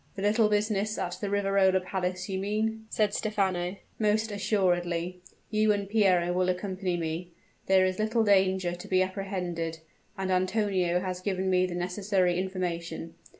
[0.15, 3.75] "The little business at the Riverola Palace, you mean?" said Stephano.
[3.99, 5.21] "Most assuredly!
[5.51, 7.29] You and Piero will accompany me.
[7.67, 9.77] There is little danger to be apprehended;
[10.17, 13.13] and Antonio has given me the necessary information.